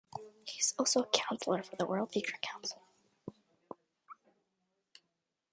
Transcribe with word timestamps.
He 0.47 0.59
is 0.61 0.73
also 0.79 1.01
a 1.03 1.07
councillor 1.09 1.61
for 1.61 1.75
the 1.75 1.85
World 1.85 2.11
Future 2.11 2.39
Council. 2.41 2.81